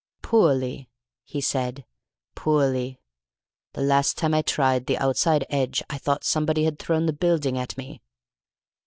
"Poorly," 0.23 0.89
he 1.23 1.39
said, 1.39 1.85
"poorly. 2.33 2.99
The 3.73 3.83
last 3.83 4.17
time 4.17 4.33
I 4.33 4.41
tried 4.41 4.87
the 4.87 4.97
outside 4.97 5.45
edge 5.47 5.83
I 5.91 5.99
thought 5.99 6.23
somebody 6.23 6.63
had 6.63 6.79
thrown 6.79 7.05
the 7.05 7.13
building 7.13 7.55
at 7.55 7.77
me." 7.77 8.01